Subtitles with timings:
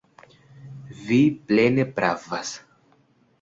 [1.09, 1.19] Vi
[1.51, 2.55] plene pravas.